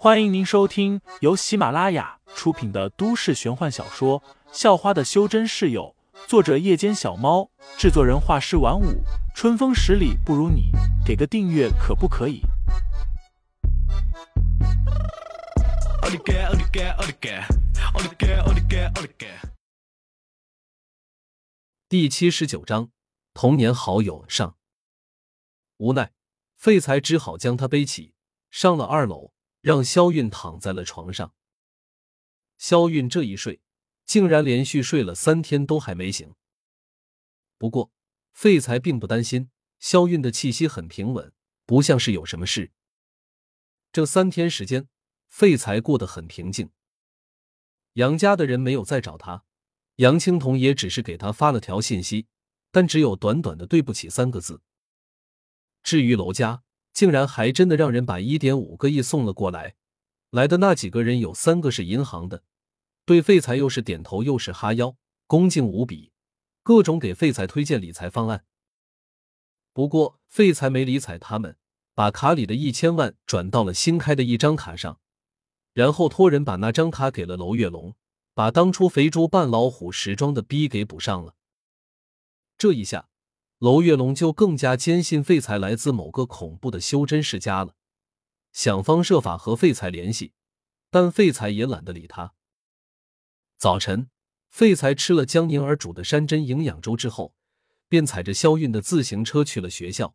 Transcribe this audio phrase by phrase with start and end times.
[0.00, 4.20] 欢迎您收听由喜马拉雅出品的都市玄幻小说
[4.52, 5.92] 《校花的修真室友》，
[6.28, 9.02] 作者：夜间小猫，制作人：画师晚舞，
[9.34, 10.70] 春风十里不如你，
[11.04, 12.42] 给个订阅可不可以？
[21.88, 22.90] 第七十九章，
[23.34, 24.54] 童年好友上。
[25.78, 26.12] 无奈，
[26.56, 28.14] 废材只好将他背起，
[28.48, 29.32] 上了二楼。
[29.68, 31.34] 让肖韵躺在了床上。
[32.56, 33.60] 肖韵这一睡，
[34.06, 36.34] 竟然连续睡了三天都还没醒。
[37.58, 37.92] 不过，
[38.32, 41.34] 废材并不担心，肖韵的气息很平稳，
[41.66, 42.72] 不像是有什么事。
[43.92, 44.88] 这三天时间，
[45.28, 46.70] 废材过得很平静。
[47.92, 49.44] 杨家的人没有再找他，
[49.96, 52.26] 杨青桐也只是给他发了条信息，
[52.70, 54.62] 但只有短短的“对不起”三个字。
[55.82, 56.62] 至于楼家，
[56.98, 59.76] 竟然还真的让人把一点五个亿送了过来，
[60.30, 62.42] 来的那几个人有三个是银行的，
[63.04, 64.96] 对废材又是点头又是哈腰，
[65.28, 66.10] 恭敬无比，
[66.64, 68.44] 各种给废材推荐理财方案。
[69.72, 71.56] 不过废材没理睬他们，
[71.94, 74.98] 把卡里的一千万转到了新开的一张卡上，
[75.74, 77.94] 然后托人把那张卡给了娄月龙，
[78.34, 81.36] 把当初肥猪扮老虎时装的逼给补上了。
[82.56, 83.08] 这一下。
[83.58, 87.74] 娄月龙就更加坚信废材来自某个恐怖的修真世家了，
[88.52, 90.32] 想方设法和废材联系，
[90.90, 92.34] 但废材也懒得理他。
[93.56, 94.10] 早晨，
[94.48, 97.34] 废材吃了江宁儿煮的山珍营养粥之后，
[97.88, 100.14] 便踩着肖韵的自行车去了学校。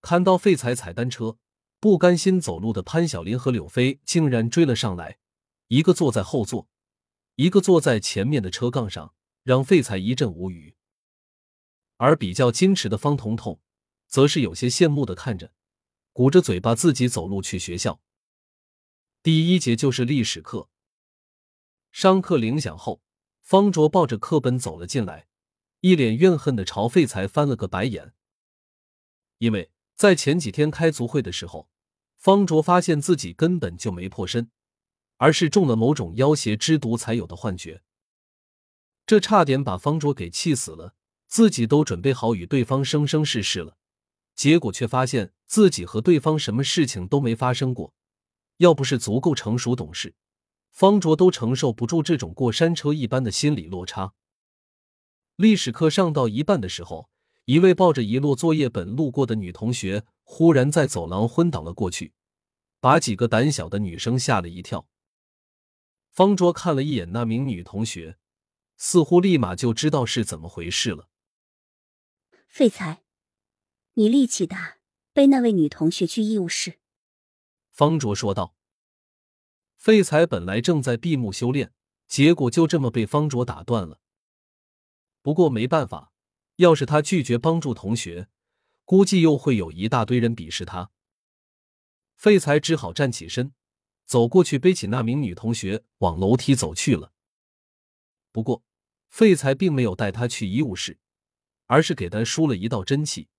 [0.00, 1.38] 看到废材踩单车，
[1.80, 5.18] 不甘心走路的潘晓林和柳飞竟然追了上来，
[5.66, 6.68] 一个坐在后座，
[7.34, 10.76] 一个坐在前面的车杠上，让废材一阵无语。
[12.02, 13.60] 而比较矜持的方彤彤，
[14.08, 15.52] 则是有些羡慕的看着，
[16.12, 18.02] 鼓着嘴巴自己走路去学校。
[19.22, 20.68] 第一节就是历史课，
[21.92, 23.02] 上课铃响后，
[23.40, 25.28] 方卓抱着课本走了进来，
[25.78, 28.12] 一脸怨恨的朝废材翻了个白眼。
[29.38, 31.70] 因为在前几天开族会的时候，
[32.16, 34.50] 方卓发现自己根本就没破身，
[35.18, 37.84] 而是中了某种妖邪之毒才有的幻觉，
[39.06, 40.96] 这差点把方卓给气死了。
[41.32, 43.78] 自己都准备好与对方生生世世了，
[44.34, 47.94] 结果却发现自己和对方什么事情都没发生过。
[48.58, 50.14] 要不是足够成熟懂事，
[50.72, 54.12] 方卓都承受不住这种过山车一般的心理落差。
[55.36, 57.08] 历史课上到一半的时候，
[57.46, 62.12] 一位抱着一摞作业本路过的女同学忽然在走廊昏倒了过去，
[62.78, 64.86] 把几个胆小的女生吓了一跳。
[66.10, 68.18] 方卓看了一眼那名女同学，
[68.76, 71.08] 似乎立马就知道是怎么回事了。
[72.52, 73.02] 废材，
[73.94, 74.76] 你力气大，
[75.14, 76.80] 背那位女同学去医务室。”
[77.72, 78.54] 方卓说道。
[79.78, 81.72] 废材本来正在闭目修炼，
[82.06, 84.02] 结果就这么被方卓打断了。
[85.22, 86.12] 不过没办法，
[86.56, 88.28] 要是他拒绝帮助同学，
[88.84, 90.90] 估计又会有一大堆人鄙视他。
[92.16, 93.54] 废材只好站起身，
[94.04, 97.14] 走过去背起那名女同学往楼梯走去了。
[98.30, 98.62] 不过，
[99.08, 100.98] 废材并没有带她去医务室。
[101.72, 103.30] 而是给他输了一道真气，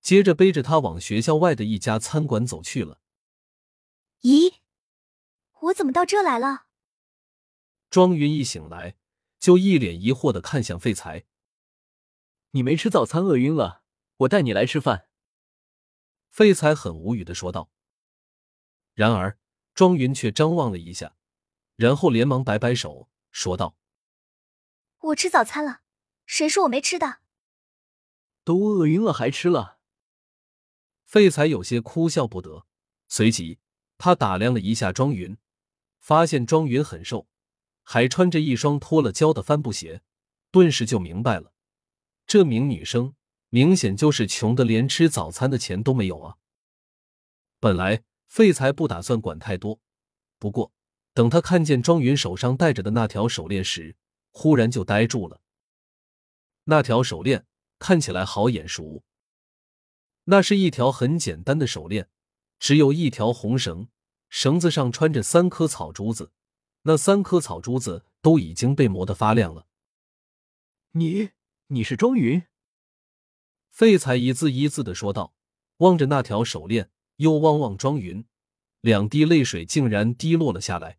[0.00, 3.00] 接着背着他往学校外的一家餐馆走去了。
[4.22, 4.54] 咦，
[5.60, 6.66] 我怎么到这来了？
[7.88, 8.96] 庄云一醒来
[9.38, 11.26] 就一脸疑惑的看向废材
[12.50, 13.84] ：“你没吃早餐，饿晕了，
[14.16, 15.08] 我带你来吃饭。”
[16.28, 17.70] 废材很无语的说道。
[18.94, 19.38] 然而
[19.74, 21.14] 庄云却张望了一下，
[21.76, 23.76] 然后连忙摆摆手说道
[24.98, 25.82] ：“我吃早餐了，
[26.24, 27.20] 谁说我没吃的？”
[28.46, 29.80] 都饿晕了还吃了，
[31.04, 32.64] 废材有些哭笑不得。
[33.08, 33.58] 随即，
[33.98, 35.36] 他打量了一下庄云，
[35.98, 37.26] 发现庄云很瘦，
[37.82, 40.00] 还穿着一双脱了胶的帆布鞋，
[40.52, 41.52] 顿时就明白了，
[42.24, 43.16] 这名女生
[43.48, 46.36] 明显就是穷的连吃早餐的钱都没有啊。
[47.58, 49.80] 本来废材不打算管太多，
[50.38, 50.72] 不过
[51.14, 53.96] 等他看见庄云手上戴着的那条手链时，
[54.30, 55.40] 忽然就呆住了。
[56.62, 57.44] 那条手链。
[57.78, 59.04] 看起来好眼熟，
[60.24, 62.08] 那是一条很简单的手链，
[62.58, 63.88] 只有一条红绳，
[64.28, 66.32] 绳子上穿着三颗草珠子，
[66.82, 69.66] 那三颗草珠子都已经被磨得发亮了。
[70.92, 71.30] 你，
[71.68, 72.44] 你是庄云？
[73.70, 75.34] 废材一字一字的说道，
[75.78, 78.24] 望着那条手链，又望望庄云，
[78.80, 80.98] 两滴泪水竟然滴落了下来。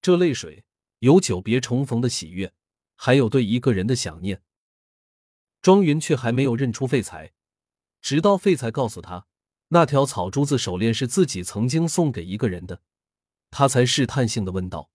[0.00, 0.64] 这泪水
[1.00, 2.54] 有久别重逢的喜悦，
[2.94, 4.42] 还有对一个人的想念。
[5.68, 7.34] 庄云却还没有认出废材，
[8.00, 9.26] 直到废材告诉他，
[9.68, 12.80] 那条草珠子手链是自己曾经送给一个人的，
[13.50, 14.90] 他才试探性的问道：“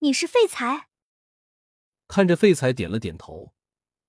[0.00, 0.90] 你是废材？”
[2.06, 3.54] 看着废材点了点头，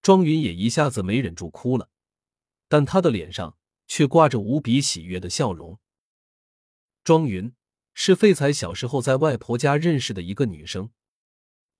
[0.01, 1.87] 庄云也一下子没忍住哭了，
[2.67, 3.57] 但他的脸上
[3.87, 5.79] 却挂着无比喜悦的笑容。
[7.05, 7.55] 庄云
[7.93, 10.91] 是废材小时候在外婆家认识的一个女生，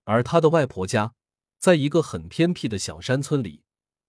[0.06, 1.16] 而他的外婆家
[1.58, 3.64] 在一个很偏僻的小山村里。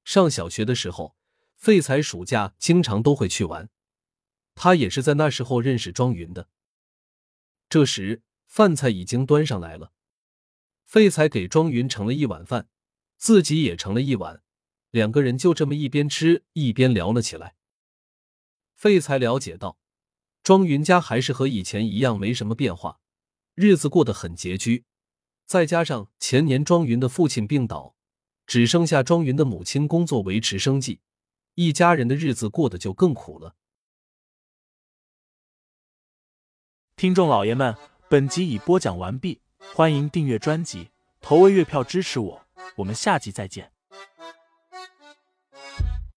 [0.04, 1.16] 上小学的时候。
[1.58, 3.68] 废材暑假经常都会去玩，
[4.54, 6.48] 他也是在那时候认识庄云的。
[7.68, 9.90] 这时饭菜已经端上来了，
[10.84, 12.68] 废材给庄云盛了一碗饭，
[13.16, 14.40] 自己也盛了一碗，
[14.92, 17.56] 两个人就这么一边吃一边聊了起来。
[18.76, 19.80] 废材了解到，
[20.44, 23.00] 庄云家还是和以前一样没什么变化，
[23.56, 24.84] 日子过得很拮据，
[25.48, 27.94] 再加上前年庄云的父亲病倒，
[28.46, 31.00] 只剩下庄云的母亲工作维持生计。
[31.54, 33.56] 一家人的日子过得就更苦了。
[36.96, 37.74] 听众老爷们，
[38.10, 39.40] 本集已播讲完毕，
[39.74, 40.90] 欢迎订阅专辑，
[41.22, 42.46] 投喂月票支持我，
[42.76, 43.72] 我们下集再见。